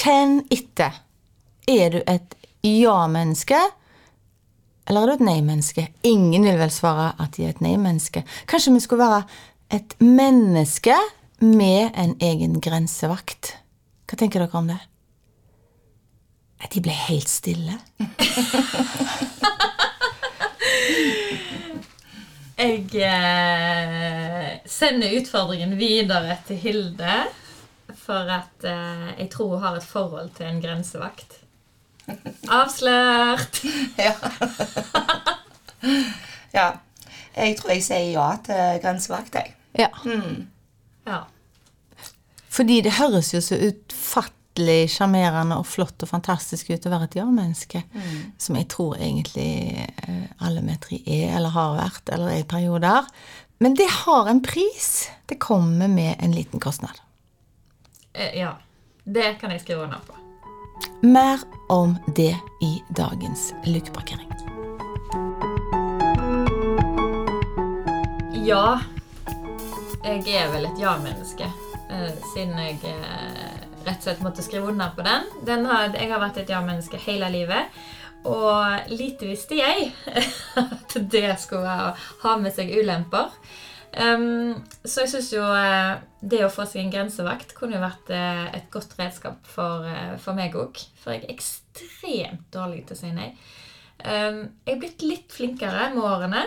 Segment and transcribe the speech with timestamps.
[0.00, 0.94] Kjenn etter.
[1.68, 3.58] Er du et ja-menneske,
[4.88, 5.86] eller er du et nei-menneske?
[6.08, 8.24] Ingen vil vel svare at de er et nei-menneske.
[8.48, 9.22] Kanskje vi skulle være
[9.76, 10.96] et menneske
[11.44, 13.54] med en egen grensevakt.
[14.08, 14.80] Hva tenker dere om det?
[16.70, 17.76] De ble helt stille.
[22.60, 27.14] Jeg eh, sender utfordringen videre til Hilde,
[28.10, 31.38] for at eh, jeg tror hun har et forhold til en grensevakt.
[32.50, 33.62] Avslørt!
[34.00, 34.14] Ja.
[36.52, 36.68] ja.
[37.36, 39.54] Jeg tror jeg sier ja til grensevakt, jeg.
[39.78, 39.88] Ja.
[41.06, 41.20] Ja.
[42.50, 47.18] Fordi det høres jo så utfattelig sjarmerende og flott og fantastisk ut å være et
[47.20, 47.84] ja-menneske.
[48.40, 52.48] Som jeg tror egentlig eh, alle vi tre er, eller har vært, eller er i
[52.50, 53.06] perioder.
[53.62, 54.90] Men det har en pris.
[55.30, 56.98] Det kommer med en liten kostnad.
[58.12, 58.58] Eh, ja.
[59.04, 60.14] Det kan jeg skrive under på.
[61.02, 64.30] Mer om det i dagens lukeparkering.
[68.46, 68.80] Ja.
[70.04, 71.46] Jeg er vel et ja-menneske,
[71.90, 75.28] eh, siden jeg eh, rett og slett måtte skrive under på den.
[75.46, 77.80] den har, jeg har vært et ja-menneske hele livet.
[78.24, 79.92] Og lite visste jeg
[80.60, 83.30] at det skulle ha med seg ulemper.
[83.90, 84.54] Um,
[84.86, 88.44] så jeg syns jo eh, det å få seg en grensevakt kunne jo vært eh,
[88.60, 90.78] et godt redskap for, eh, for meg òg.
[91.00, 93.32] For jeg er ekstremt dårlig til å si nei.
[94.00, 96.44] Um, jeg er blitt litt flinkere med årene.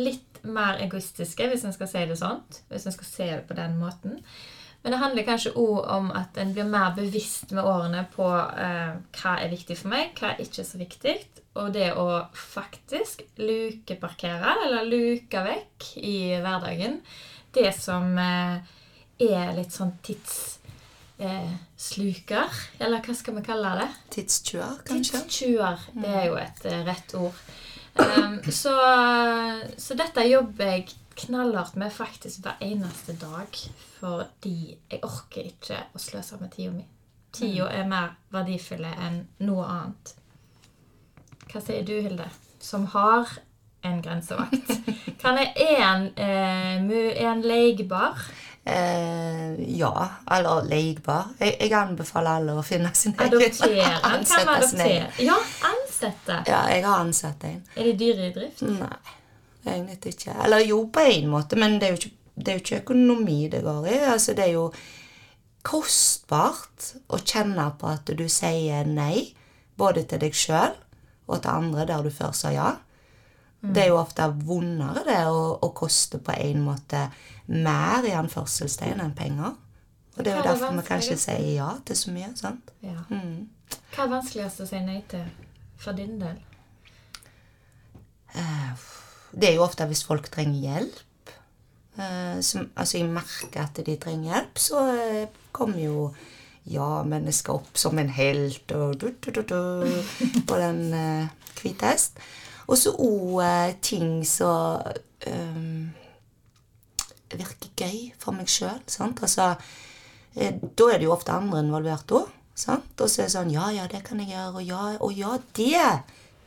[0.00, 2.40] Litt mer egoistiske, hvis en skal si det sånn.
[2.72, 4.16] Hvis en skal se det på den måten.
[4.82, 8.92] Men det handler kanskje òg om at en blir mer bevisst med årene på eh,
[9.20, 11.14] hva er viktig for meg, hva er ikke så viktig.
[11.60, 17.00] Og det å faktisk lukeparkere, eller luke vekk i hverdagen,
[17.54, 18.56] det som eh,
[19.22, 22.48] er litt sånn tidssluker,
[22.82, 23.90] eller hva skal vi kalle det?
[24.16, 25.18] Tidstjuer, kanskje?
[25.20, 27.36] Tidstjuer, Det er jo et eh, rett ord.
[27.92, 28.72] Um, så,
[29.76, 33.58] så dette jobber jeg knallhardt med faktisk hver eneste dag.
[34.00, 34.56] Fordi
[34.90, 36.84] jeg orker ikke å sløse med tida mi.
[37.32, 40.14] Tida er mer verdifull enn noe annet.
[41.52, 42.28] Hva sier du, Hilde,
[42.60, 43.28] som har
[43.84, 44.72] en grensevakt?
[45.22, 48.20] Kan jeg, en, eh, en leigbar?
[48.64, 51.32] Eh, ja, eller leigbar.
[51.40, 53.88] Jeg, jeg anbefaler alle å finne sin egen Adoptere?
[54.12, 55.08] Ansette sin egen.
[55.26, 56.38] Ja, ansette.
[56.46, 57.58] Ja, jeg har ansatt en.
[57.74, 58.62] Er de dyre i drift?
[58.68, 58.92] Nei,
[59.66, 60.34] egentlig ikke.
[60.44, 63.38] Eller jo, på en måte, men det er jo ikke, det er jo ikke økonomi
[63.52, 63.98] det går i.
[64.12, 64.68] Altså, det er jo
[65.62, 69.34] kostbart å kjenne på at du sier nei,
[69.78, 70.74] både til deg sjøl
[71.28, 72.70] og til andre der du før sa ja.
[73.62, 77.04] Det er jo ofte vondere det å, å koste på en måte
[77.46, 79.52] mer i anførselstegn enn penger.
[80.16, 82.32] Og det er jo er derfor vi kanskje sier ja til så mye.
[82.36, 82.72] sant?
[82.82, 83.04] Ja.
[83.08, 83.46] Mm.
[83.94, 85.22] Hva er vanskeligst å si nei til
[85.78, 86.42] for din del?
[88.34, 88.82] Eh,
[89.32, 91.32] Det er jo ofte hvis folk trenger hjelp.
[92.00, 96.06] Eh, som, altså jeg merker at de trenger hjelp, så eh, kommer jo
[96.70, 99.58] ja, mennesker opp som en helt og du, du, du, du,
[100.48, 102.22] på den eh, hvite hest.
[102.70, 104.84] Og så òg ting som
[105.26, 105.64] eh,
[107.32, 108.78] virker gøy for meg sjøl.
[109.10, 109.54] Altså,
[110.32, 112.30] da er det jo ofte andre involvert òg.
[112.52, 114.54] Og så er det sånn Ja, ja, det kan jeg gjøre.
[114.60, 115.86] Og ja, og ja det!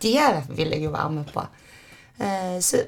[0.02, 0.20] Det
[0.54, 1.46] vil jeg jo være med på.
[2.18, 2.84] Eh, så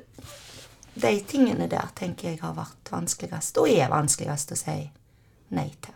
[0.94, 4.78] de tingene der tenker jeg har vært vanskeligst, og er vanskeligst å si
[5.54, 5.94] nei til.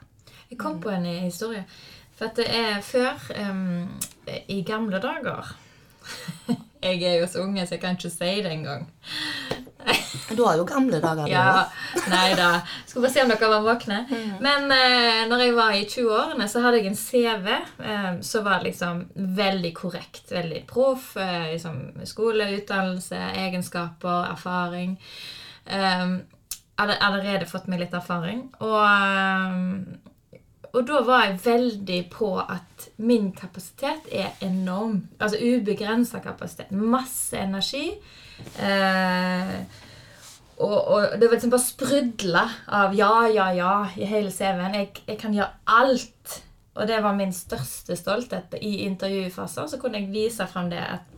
[0.51, 1.63] Jeg kom på en historie.
[2.17, 3.17] For at det er før
[3.49, 3.87] um,
[4.29, 5.55] I gamle dager
[6.83, 8.87] Jeg er jo så unge, så jeg kan ikke si det engang.
[10.35, 12.09] Du har jo gamle dager, du Ja, òg.
[12.09, 12.49] nei da.
[12.85, 13.99] Skulle bare se om dere var våkne.
[14.41, 18.63] Men eh, når jeg var i 20-årene, så hadde jeg en CV eh, som var
[18.65, 20.31] liksom veldig korrekt.
[20.31, 21.15] Veldig proff.
[21.17, 24.97] Eh, liksom skole, utdannelse, egenskaper, erfaring.
[25.65, 26.07] Eh,
[26.81, 28.47] hadde allerede fått meg litt erfaring.
[28.63, 30.39] Og, eh,
[30.71, 35.01] og da var jeg veldig på at min kapasitet er enorm.
[35.19, 36.71] Altså ubegrensa kapasitet.
[36.71, 37.89] Masse energi.
[38.57, 39.55] Eh,
[40.61, 42.43] og, og det var liksom bare sprudla
[42.79, 44.77] av ja, ja, ja i hele CV-en.
[44.77, 46.41] Jeg, jeg kan gjøre alt.
[46.77, 49.67] Og det var min største stolthet i intervjufaser.
[49.67, 51.17] Så kunne jeg vise frem det at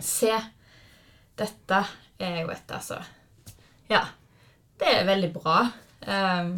[0.00, 0.32] Se,
[1.36, 1.78] dette
[2.16, 2.96] er jo et, altså
[3.90, 4.06] Ja.
[4.80, 5.58] Det er veldig bra.
[6.08, 6.54] Um,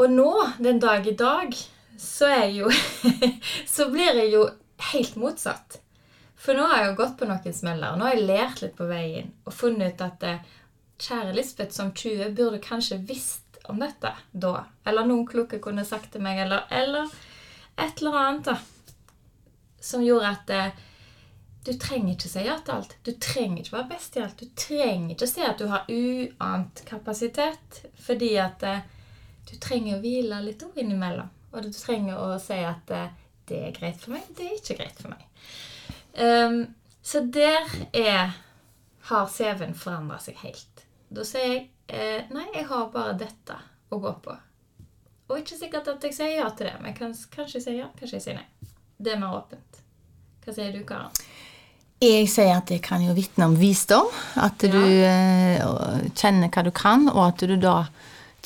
[0.00, 1.52] og nå, den dag i dag,
[2.00, 2.70] så er jo
[3.74, 4.46] Så blir jeg jo
[4.90, 5.82] helt motsatt.
[6.40, 7.96] For nå har jeg jo gått på noen smeller.
[7.96, 10.52] Nå har jeg lært litt på veien og funnet ut at eh,
[11.00, 14.54] kjære Lisbeth som 20 burde kanskje visst om dette da.
[14.88, 17.10] Eller noen kloke kunne sagt til meg, eller, eller
[17.76, 18.56] et eller annet da,
[19.80, 20.80] som gjorde at eh,
[21.68, 22.96] du trenger ikke si ja til alt.
[23.04, 24.40] Du trenger ikke være best i alt.
[24.40, 28.86] Du trenger ikke si at du har uant kapasitet, fordi at eh,
[29.50, 31.28] du trenger å hvile litt òg innimellom.
[31.52, 32.88] Og du trenger å si at
[33.50, 35.26] det er greit for meg, det er ikke greit for meg.
[36.14, 36.62] Ehm,
[37.02, 38.36] så der er
[39.10, 40.84] har CV-en forandra seg helt.
[41.10, 43.56] Da sier jeg eh, nei, jeg har bare dette
[43.90, 44.36] å gå på.
[45.30, 47.88] Og ikke sikkert at jeg sier ja til det, men kan, kanskje jeg sier ja,
[47.98, 48.46] kanskje jeg sier nei.
[49.00, 49.80] Det er mer åpent.
[50.44, 51.14] Hva sier du, Karen?
[52.00, 54.08] Jeg sier at det kan jo vitne om visdom.
[54.40, 55.60] At du eh,
[56.16, 57.82] kjenner hva du kan, og at du da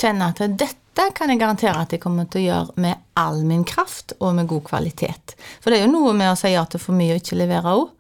[0.00, 0.83] kjenner at dette
[1.14, 4.46] kan jeg garantere at jeg kommer til å gjøre med all min kraft og med
[4.50, 5.34] god kvalitet.
[5.62, 7.74] For det er jo noe med å si ja til for mye og ikke levere
[7.74, 7.90] òg.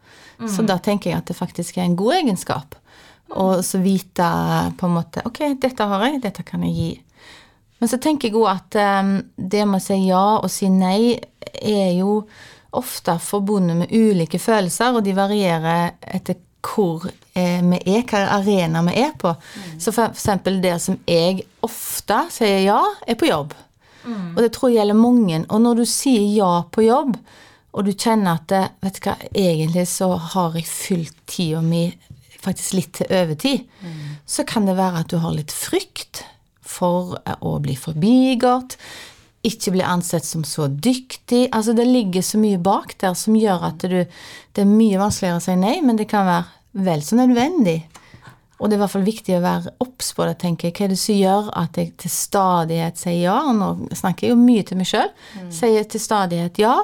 [0.50, 2.74] Så da tenker jeg at det faktisk er en god egenskap.
[3.34, 4.26] Og så vite
[4.78, 6.90] på en måte Ok, dette har jeg, dette kan jeg gi.
[7.80, 11.14] Men så tenker jeg òg at um, det med å si ja og si nei
[11.60, 12.22] er jo
[12.74, 18.96] ofte forbundet med ulike følelser, og de varierer etter hvor vi er, hvilken arena vi
[19.02, 19.34] er på.
[19.78, 23.54] Så for eksempel det som jeg ofte sier ja, er på jobb.
[24.36, 25.40] Og det tror jeg gjelder mange.
[25.48, 27.16] Og når du sier ja på jobb,
[27.74, 31.88] og du kjenner at eh, vet du hva, egentlig så har jeg fylt tida mi
[32.44, 33.64] faktisk litt til overtid,
[34.28, 36.22] så kan det være at du har litt frykt
[36.60, 38.76] for eh, å bli forbigått,
[39.44, 41.48] ikke bli ansett som så dyktig.
[41.52, 44.04] Altså det ligger så mye bak der som gjør at du
[44.54, 47.82] Det er mye vanskeligere å si nei, men det kan være vel så nødvendig.
[48.58, 50.76] Og det er i hvert fall viktig å være obs på det, tenker jeg.
[50.76, 53.38] Hva er det som gjør at jeg til stadighet sier ja?
[53.50, 55.10] Og nå snakker jeg jo mye til meg sjøl.
[55.52, 56.76] Sier til stadighet ja.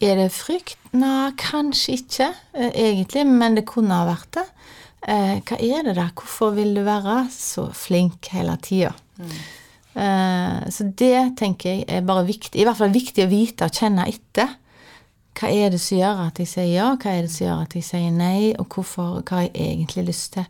[0.00, 0.78] Er det frykt?
[0.94, 4.46] Nei, kanskje ikke, eh, egentlig, men det kunne ha vært det.
[5.02, 6.12] Eh, hva er det der?
[6.14, 8.94] Hvorfor vil du være så flink hele tida?
[9.98, 12.60] Eh, så det tenker jeg er bare viktig.
[12.60, 14.54] I hvert fall viktig å vite og kjenne etter.
[15.38, 17.74] Hva er det som gjør at jeg sier ja, hva er det som gjør at
[17.78, 20.48] jeg sier nei, og hvorfor, hva har jeg egentlig lyst til?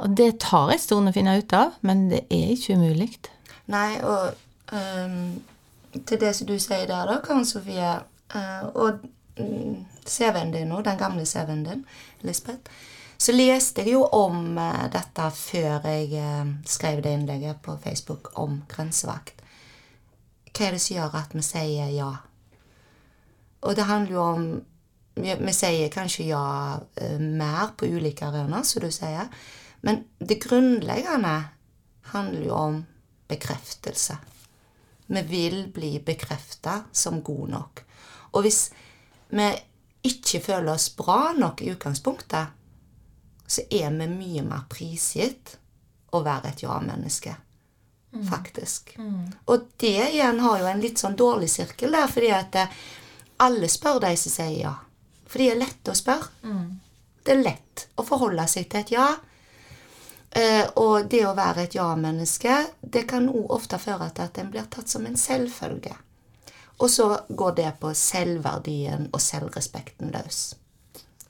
[0.00, 3.10] Og det tar en stund å finne ut av, men det er ikke umulig.
[3.72, 4.32] Nei, og
[4.72, 5.36] um,
[6.06, 7.92] til det som du sier der, da, Karen Sofie,
[8.34, 9.04] uh, og
[9.36, 11.82] mm, CV-en din nå, den gamle CV-en din,
[12.24, 12.72] Lisbeth,
[13.18, 18.32] så leste jeg jo om uh, dette før jeg uh, skrev det innlegget på Facebook
[18.40, 19.44] om grensevakt.
[20.56, 22.14] Hva er det som gjør at vi sier ja?
[23.64, 24.48] Og det handler jo om
[25.16, 29.30] Vi, sier kanskje ja eh, mer på ulike arenaer, som du sier.
[29.80, 31.38] Men det grunnleggende
[32.12, 32.76] handler jo om
[33.28, 34.18] bekreftelse.
[35.06, 37.80] Vi vil bli bekrefta som gode nok.
[38.36, 38.60] Og hvis
[39.32, 39.48] vi
[40.04, 42.52] ikke føler oss bra nok i utgangspunktet,
[43.46, 45.56] så er vi mye mer prisgitt
[46.12, 47.36] å være et ja-menneske.
[48.30, 48.94] Faktisk.
[49.52, 52.78] Og det igjen har jo en litt sånn dårlig sirkel der, fordi at eh,
[53.42, 54.74] alle spør de som sier ja.
[55.26, 56.30] For de er lette å spørre.
[57.26, 59.08] Det er lett å forholde seg til et ja.
[60.36, 64.50] Eh, og det å være et ja-menneske, det kan òg ofte føre til at en
[64.52, 65.94] blir tatt som en selvfølge.
[66.78, 70.40] Og så går det på selvverdien og selvrespekten løs.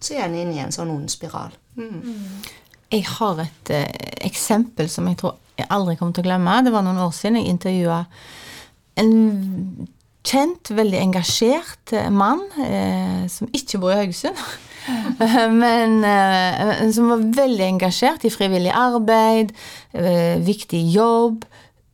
[0.01, 1.55] Så er en inne i en sånn ond spiral.
[1.79, 2.43] Mm.
[2.91, 3.87] Jeg har et eh,
[4.27, 6.59] eksempel som jeg tror jeg aldri kommer til å glemme.
[6.67, 8.03] Det var noen år siden jeg intervjua
[9.01, 9.15] en
[10.27, 14.41] kjent, veldig engasjert eh, mann eh, som ikke bor i Haugesund.
[15.63, 19.55] Men eh, som var veldig engasjert i frivillig arbeid,
[19.93, 21.47] eh, viktig jobb.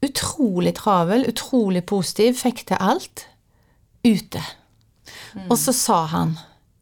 [0.02, 3.26] Utrolig travel, utrolig positiv, fikk til alt
[4.02, 4.42] ute.
[5.48, 6.34] Og så sa han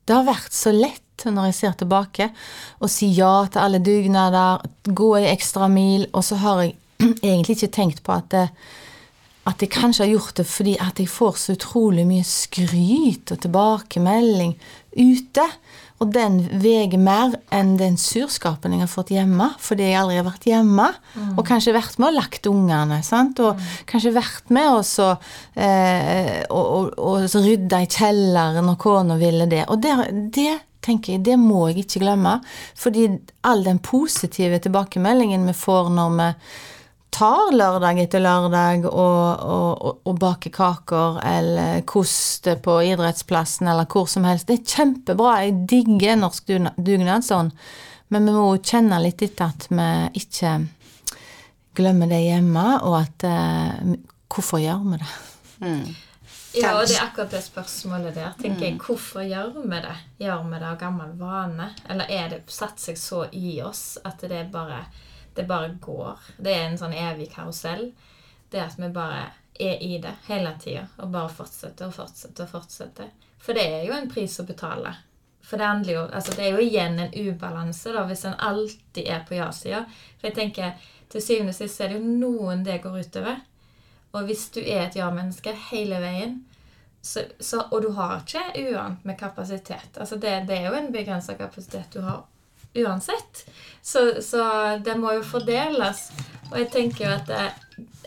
[0.09, 2.31] Det har vært så lett når jeg ser tilbake,
[2.81, 6.73] å si ja til alle dugnader, gå ei ekstra mil, og så har jeg
[7.29, 8.47] egentlig ikke tenkt på at det,
[9.51, 13.43] at jeg kanskje har gjort det fordi at jeg får så utrolig mye skryt og
[13.43, 14.57] tilbakemelding
[14.97, 15.47] ute.
[16.01, 20.25] Og den veier mer enn den surskapen jeg har fått hjemme, fordi jeg aldri har
[20.31, 20.87] vært hjemme.
[21.37, 23.03] Og kanskje vært med og lagt ungene.
[23.05, 23.43] sant?
[23.45, 25.11] Og kanskje vært med og så,
[25.55, 29.67] eh, og, og, og så rydda i kjelleren når kona ville det.
[29.69, 29.93] Og det,
[30.33, 32.39] det tenker jeg, det må jeg ikke glemme.
[32.81, 33.07] Fordi
[33.45, 36.33] all den positive tilbakemeldingen vi får når vi
[37.11, 43.89] tar lørdag etter lørdag og, og, og, og baker kaker eller koster på idrettsplassen eller
[43.91, 44.49] hvor som helst.
[44.49, 45.39] Det er kjempebra.
[45.45, 47.55] Jeg digger norsk dugnad dugnadsånd.
[48.11, 49.89] Men vi må kjenne litt etter at vi
[50.19, 50.55] ikke
[51.79, 53.99] glemmer det hjemme, og at eh,
[54.31, 55.09] Hvorfor gjør vi det?
[56.55, 58.33] Ja, og det er akkurat det spørsmålet der.
[58.39, 59.97] tenker jeg, Hvorfor gjør vi det?
[60.23, 61.67] Gjør vi det av gammel vane?
[61.91, 64.85] Eller er det satt seg så i oss at det er bare,
[65.35, 66.19] det bare går?
[66.39, 67.93] Det er en sånn evig karusell.
[68.51, 70.87] det at vi bare er i det hele tida.
[70.99, 73.13] Og bare fortsetter og fortsetter og fortsetter.
[73.39, 74.95] For det er jo en pris å betale.
[75.43, 79.25] For det jo Altså, det er jo igjen en ubalanse, da, hvis en alltid er
[79.29, 79.85] på ja-sida.
[80.19, 80.73] For jeg tenker,
[81.11, 83.41] til syvende og sist er det jo noen det går utover.
[84.13, 86.41] Og hvis du er et ja-menneske hele veien,
[87.03, 90.91] så, så, og du har ikke uant med kapasitet altså det, det er jo en
[90.93, 92.27] begrensa kapasitet du har
[92.75, 93.45] uansett.
[93.83, 94.45] Så, så,
[94.85, 96.11] det må jo fordeles.
[96.51, 97.45] Og jeg tenker jo at det,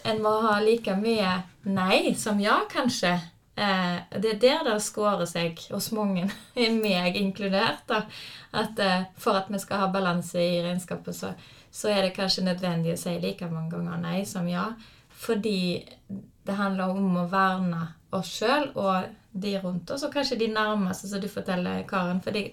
[0.04, 3.14] en må ha like mye nei som ja, kanskje.
[3.56, 6.28] Eh, det er der det skårer seg hos mange,
[6.86, 7.86] meg inkludert.
[7.88, 8.04] da,
[8.52, 11.34] at eh, For at vi skal ha balanse i regnskapet, så,
[11.72, 14.72] så, er det kanskje nødvendig å si like mange ganger nei som ja.
[15.24, 15.84] Fordi
[16.44, 21.08] det handler om å verne oss sjøl og de rundt oss, og kanskje de nærmeste,
[21.10, 22.20] som du forteller, Karen.
[22.22, 22.52] fordi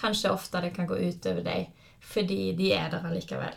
[0.00, 1.70] kanskje ofte det kan gå utover deg
[2.02, 3.54] fordi de er der allikevel.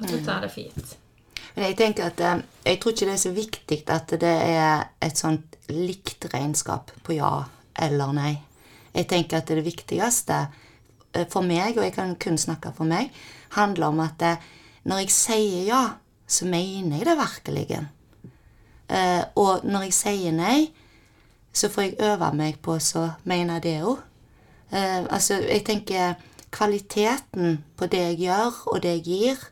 [0.00, 0.96] Og du tar det fint.
[1.54, 4.86] Men jeg tenker at eh, jeg tror ikke det er så viktig at det er
[5.04, 7.32] et sånt likt regnskap på ja
[7.82, 8.32] eller nei.
[8.92, 10.38] Jeg tenker at det viktigste
[11.12, 13.12] eh, for meg, og jeg kan kun snakke for meg,
[13.56, 14.46] handler om at eh,
[14.88, 15.82] når jeg sier ja,
[16.26, 17.82] så mener jeg det virkelig.
[19.38, 20.72] Og når jeg sier nei,
[21.52, 24.00] så får jeg øve meg på å mene det òg.
[24.72, 26.14] Altså, jeg tenker
[26.52, 29.42] kvaliteten på det jeg gjør, og det jeg gir,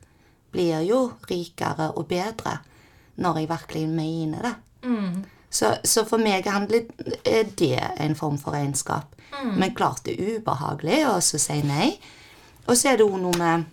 [0.52, 1.00] blir jo
[1.30, 2.58] rikere og bedre
[3.20, 4.54] når jeg virkelig mener det.
[4.88, 5.24] Mm.
[5.50, 6.86] Så, så, for meg handler
[7.58, 9.16] det en form for regnskap.
[9.42, 9.54] Mm.
[9.58, 11.92] Men klart det er ubehagelig å si nei.
[12.66, 13.68] Og så er det jo noe med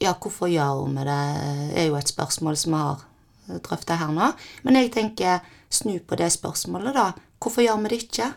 [0.00, 1.22] Ja, hvorfor gjør vi det?
[1.76, 4.30] er jo et spørsmål som vi har drøfta her nå.
[4.64, 7.10] Men jeg tenker snu på det spørsmålet, da.
[7.40, 8.30] Hvorfor gjør vi det ikke?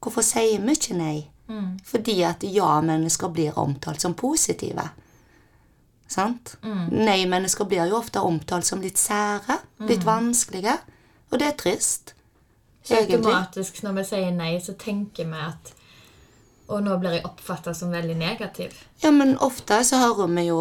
[0.00, 1.18] Hvorfor sier vi ikke nei?
[1.50, 1.78] Mm.
[1.84, 4.88] Fordi at ja-mennesker blir omtalt som positive.
[6.10, 6.56] Sant?
[6.62, 6.86] Mm.
[7.04, 10.08] Nei-mennesker blir jo ofte omtalt som litt sære, litt mm.
[10.08, 10.78] vanskelige.
[11.30, 12.14] Og det er trist.
[12.90, 15.74] Automatisk når vi sier nei, så tenker vi at
[16.70, 18.74] Og nå blir jeg oppfatta som veldig negativ.
[19.02, 20.60] Ja, men ofte så hører vi jo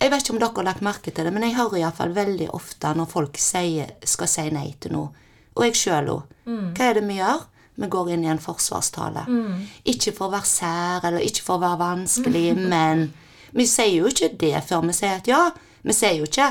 [0.00, 2.48] Jeg vet ikke om dere har lagt merke til det, men jeg hører iallfall veldig
[2.54, 5.28] ofte når folk sier, skal si nei til noe.
[5.56, 6.34] Og jeg sjøl òg.
[6.46, 6.72] Mm.
[6.76, 7.46] Hva er det vi gjør?
[7.76, 9.26] Vi går inn i en forsvarstale.
[9.28, 9.66] Mm.
[9.92, 13.10] Ikke for å være sær eller ikke for å være vanskelig, men
[13.56, 15.44] vi sier jo ikke det før vi sier at ja.
[15.86, 16.50] Vi sier jo ikke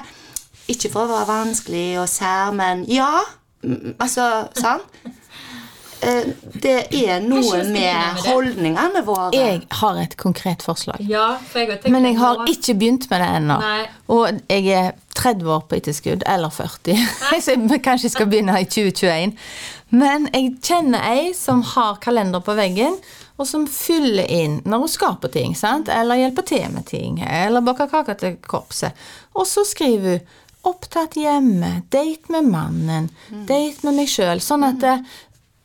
[0.72, 3.12] ikke for å være vanskelig og sær, men ja.
[4.01, 4.89] Altså, sant?
[6.05, 6.25] Eh,
[6.62, 9.29] det er noe med holdningene våre.
[9.34, 11.00] Jeg har et konkret forslag.
[11.10, 13.58] Ja, jeg men jeg har ikke begynt med det ennå.
[14.13, 17.00] Og jeg er 30 år på etterskudd, eller 40.
[17.41, 19.34] Så jeg kanskje skal begynne i 2021.
[19.89, 22.98] Men jeg kjenner ei som har kalender på veggen,
[23.36, 25.92] og som fyller inn når hun skaper ting, sant?
[25.92, 28.96] eller hjelper til med ting, eller baker kake til korpset.
[29.36, 33.46] Og så skriver hun 'opptatt hjemme', 'date med mannen', mm.
[33.46, 34.42] 'date med meg sjøl'.
[34.42, 34.96] Sånn at det,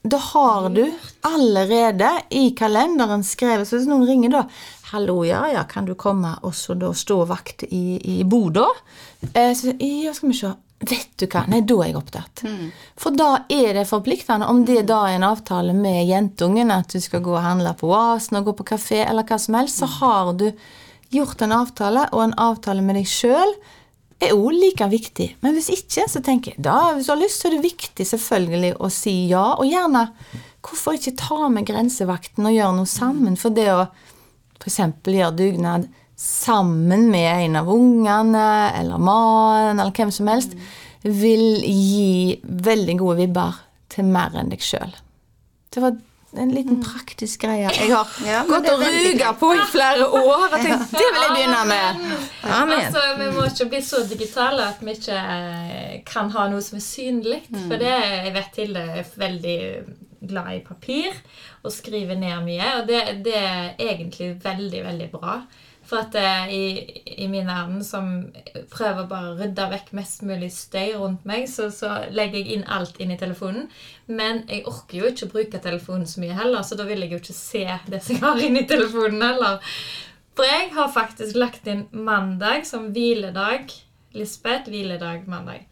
[0.02, 0.84] da har du
[1.20, 4.42] allerede i kalenderen skrevet Så hvis noen ringer da
[4.90, 8.76] 'Hallo, ja, ja, kan du komme og så da stå vakt i, i Bodø?'
[9.34, 10.52] Eh, så ja, skal vi se.
[10.80, 12.42] Vet du hva, nei, da er jeg opptatt.
[12.48, 12.70] Mm.
[12.96, 14.48] For da er det forpliktende.
[14.48, 17.90] Om det da er en avtale med jentungen, at du skal gå og handle på
[17.90, 20.46] Oasen og gå på kafé, eller hva som helst, så har du
[21.12, 23.52] gjort en avtale, og en avtale med deg sjøl
[24.20, 25.28] er òg like viktig.
[25.44, 28.06] Men hvis ikke, så tenker jeg da, hvis du har lyst, så er det viktig
[28.08, 29.46] selvfølgelig å si ja.
[29.60, 30.06] Og gjerne
[30.64, 33.36] hvorfor ikke ta med grensevakten og gjøre noe sammen?
[33.40, 33.82] For det å
[34.60, 34.80] f.eks.
[35.04, 35.88] gjøre dugnad
[36.20, 38.44] sammen med en av ungene
[38.76, 40.52] eller mannen eller hvem som helst,
[41.02, 44.92] vil gi veldig gode vibber til mer enn deg sjøl.
[45.72, 45.96] Det var
[46.36, 46.82] en liten mm.
[46.84, 50.44] praktisk greie jeg har ja, gått og ruga på i flere år.
[50.44, 52.04] Og tenkt, det vil jeg begynne med.
[52.44, 52.76] Amen.
[52.76, 56.78] Altså, vi må ikke bli så digitale at vi ikke eh, kan ha noe som
[56.78, 57.40] er synlig.
[57.48, 57.64] Mm.
[57.64, 59.58] For det jeg vet Hilde er veldig
[60.30, 61.16] glad i papir
[61.64, 62.70] og skriver ned mye.
[62.78, 65.40] Og det, det er egentlig veldig, veldig bra.
[65.90, 68.10] For at uh, i, i, min verden, som
[68.70, 72.68] prøver bare å rydde vekk mest mulig støy rundt meg, så, så, legger jeg inn
[72.70, 73.66] alt inn i telefonen.
[74.06, 77.16] Men jeg orker jo ikke å bruke telefonen så mye heller, så da vil jeg
[77.16, 79.74] jo ikke se det som jeg har inni telefonen heller.
[80.38, 83.74] For jeg har faktisk lagt inn mandag som hviledag.
[84.14, 85.66] Lisbeth, hviledag mandag.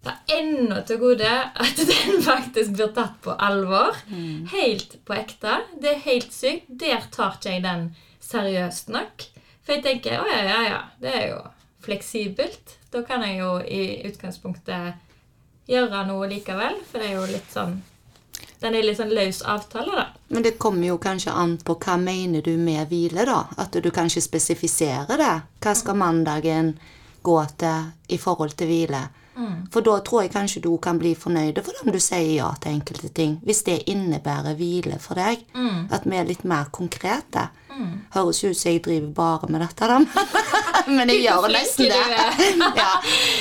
[0.00, 3.98] Det er ennå til gode at den faktisk blir tatt på alvor.
[4.06, 4.46] Mm.
[4.54, 5.58] Helt på ekte.
[5.82, 6.70] Det er helt sykt.
[6.70, 7.90] Der tar ikke jeg den
[8.30, 9.26] seriøst nok.
[9.64, 11.40] For jeg tenker å ja, ja, ja, det er jo
[11.84, 12.76] fleksibelt.
[12.92, 17.80] Da kan jeg jo i utgangspunktet gjøre noe likevel, for det er jo litt sånn
[18.60, 20.02] den er litt sånn løs avtale, da.
[20.28, 23.46] Men det kommer jo kanskje an på hva mener du med hvile, da?
[23.56, 25.36] At du kanskje spesifiserer det.
[25.64, 26.74] Hva skal mandagen
[27.24, 29.00] gå til i forhold til hvile.
[29.72, 32.74] For da tror jeg kanskje du kan bli fornøyd for om du sier ja til
[32.76, 33.38] enkelte ting.
[33.46, 35.44] Hvis det innebærer hvile for deg.
[35.90, 37.48] At vi er litt mer konkrete.
[38.12, 40.00] Høres ut som jeg driver bare med dette, da.
[40.96, 42.00] Men jeg gjør nesten det.
[42.82, 42.90] ja.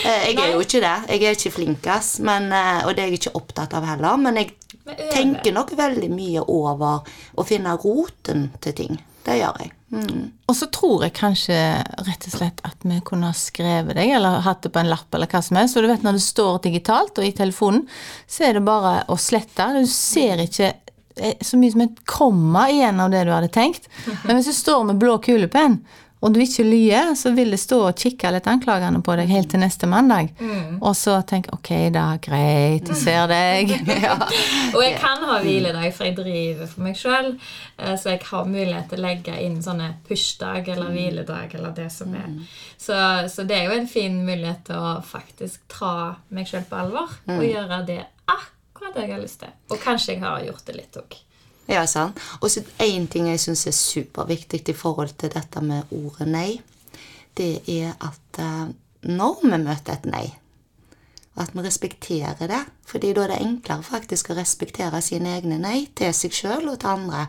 [0.05, 0.93] eh, Jeg er jo ikke det.
[1.09, 4.15] Jeg er ikke flinkas, men, eh, og det er jeg ikke opptatt av heller.
[4.21, 4.53] Men jeg
[4.85, 7.03] Men tenker nok veldig mye over
[7.35, 8.95] å finne roten til ting.
[9.25, 9.73] Det gjør jeg.
[9.89, 10.29] Mm.
[10.45, 11.57] Og så tror jeg kanskje
[12.05, 15.07] rett og slett at vi kunne ha skrevet deg, eller hatt det på en lapp,
[15.15, 15.75] eller hva som helst.
[15.75, 17.87] Så du vet når det står digitalt og i telefonen,
[18.29, 19.71] så er det bare å slette.
[19.79, 20.73] Du ser ikke
[21.15, 23.89] eh, så mye som et komma igjen av det du hadde tenkt.
[24.27, 25.81] Men hvis du står med blå kulepenn,
[26.19, 29.49] og du ikke lyver, så vil det stå og kikke litt anklagende på deg helt
[29.53, 30.33] til neste mandag.
[30.81, 33.71] Og så tenke ok, da, greit, jeg ser deg.
[34.03, 34.17] ja.
[34.73, 37.31] Og jeg kan ha hviledag, for jeg driver for meg sjøl.
[37.95, 42.11] Så jeg har mulighet til å legge inn sånne push-dag eller hviledag eller det som
[42.19, 42.27] er.
[42.75, 42.99] Så,
[43.31, 45.95] så det er jo en fin mulighet til å faktisk ta
[46.35, 49.55] meg sjøl på alvor og gjøre det akkurat det jeg har lyst til.
[49.71, 51.19] Og kanskje jeg har gjort det litt òg.
[51.69, 52.17] Ja, sant.
[52.41, 56.61] Og så én ting jeg syns er superviktig i forhold til dette med ordet nei,
[57.37, 58.71] det er at eh,
[59.05, 60.25] når vi møter et nei,
[61.39, 62.65] at vi respekterer det.
[62.85, 66.79] fordi da er det enklere faktisk å respektere sine egne nei til seg sjøl og
[66.81, 67.27] til andre.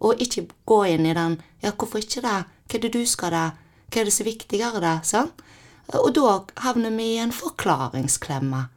[0.00, 3.30] Og ikke gå inn i den 'ja, hvorfor ikke det', 'hva er det du skal
[3.30, 3.50] da?
[3.90, 5.30] 'hva er det som er viktigere da?' Sånn?
[5.88, 8.68] Og da havner vi i en forklaringsklemme.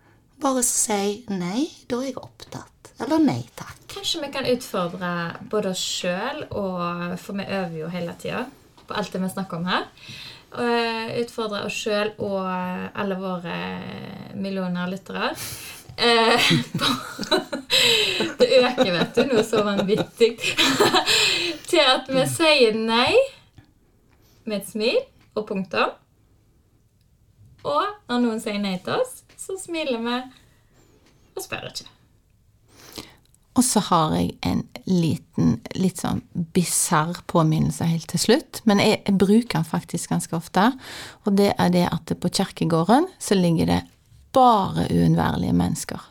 [0.41, 3.83] Bare si 'nei, da er jeg opptatt', eller 'nei takk'.
[3.93, 5.11] Kanskje vi kan utfordre
[5.49, 6.45] både oss sjøl,
[7.17, 8.45] for vi øver jo hele tida
[8.87, 9.87] på alt det vi snakker om her.
[10.57, 12.47] Eh, utfordre oss sjøl og
[12.95, 13.57] alle våre
[14.35, 15.33] millioner lyttere.
[15.97, 16.51] Eh,
[18.39, 20.37] det øker, vet du, noe så vanvittig.
[21.69, 23.11] Til at vi sier nei
[24.47, 25.01] med et smil
[25.35, 25.91] og punktum.
[27.67, 30.17] Og når noen sier nei til oss, så smiler vi
[31.35, 31.96] og spør ikke.
[33.57, 36.21] Og så har jeg en liten, litt sånn
[36.53, 38.61] bisarr påminnelse helt til slutt.
[38.69, 40.69] Men jeg, jeg bruker den faktisk ganske ofte.
[41.25, 43.79] Og det er det at på kirkegården så ligger det
[44.37, 46.09] bare uunnværlige mennesker.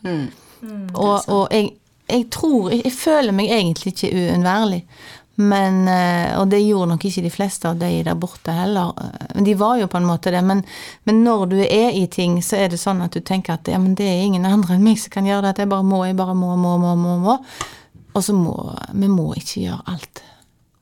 [0.94, 1.70] og og jeg,
[2.08, 4.82] jeg tror Jeg føler meg egentlig ikke uunnværlig.
[5.38, 8.92] Men, eh, og det gjorde nok ikke de fleste av de der borte heller.
[9.34, 10.62] Eh, De var jo på en måte det, men,
[11.04, 13.78] men når du er i ting, så er det sånn at du tenker at ja,
[13.78, 15.48] men det er ingen andre enn meg som kan gjøre det.
[15.50, 17.18] At jeg bare må, jeg bare må, må, må, må.
[17.18, 17.36] må.
[18.16, 18.54] Og så må
[18.96, 20.22] vi må ikke gjøre alt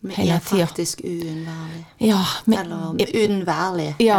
[0.04, 1.84] Vi er faktisk uunnværlige.
[2.04, 3.94] Ja, Eller uunnværlige.
[4.04, 4.18] ja,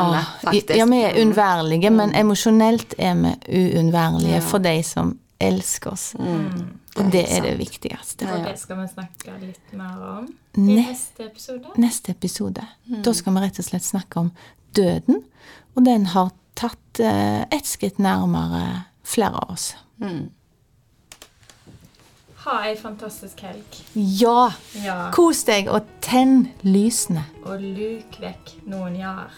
[0.76, 3.32] ja, vi er unnværlige, men emosjonelt er vi
[3.78, 4.40] uunnværlige Ja.
[4.40, 6.14] for de som elsker oss.
[6.16, 8.28] Og det er det viktigste.
[8.32, 11.74] Og det skal vi snakke litt mer om i Ne- neste episode.
[11.78, 12.64] Neste episode.
[13.04, 14.32] Da skal vi rett og slett snakke om
[14.76, 15.24] døden,
[15.76, 19.74] og den har tatt eh, et skritt nærmere flere av oss.
[22.46, 23.80] Ha ei fantastisk helg.
[23.96, 24.52] Ja!
[24.84, 25.10] Ja.
[25.16, 27.24] Kos deg, og tenn lysene.
[27.46, 29.34] Og luk vekk noen jar.